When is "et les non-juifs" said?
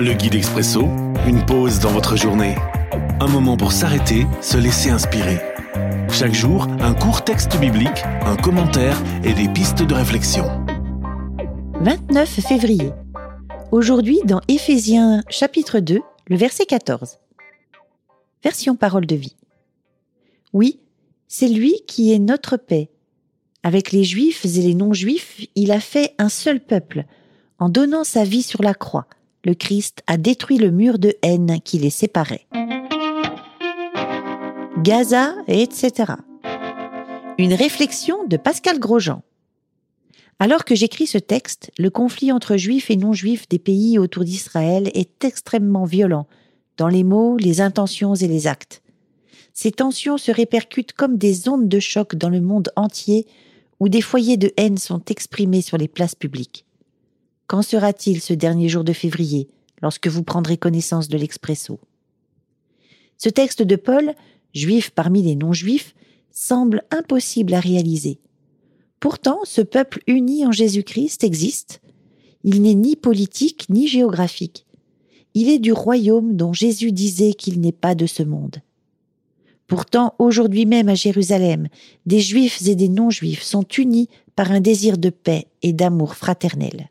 24.44-25.44